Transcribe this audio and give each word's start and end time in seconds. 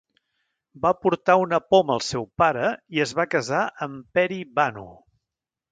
Va 0.85 0.91
portar 1.07 1.35
una 1.41 1.59
poma 1.75 1.95
al 1.97 2.03
seu 2.07 2.25
pare 2.43 2.73
i 2.97 3.05
es 3.07 3.17
va 3.21 3.29
casar 3.37 3.65
amb 3.89 4.13
Peri-Banu. 4.21 4.89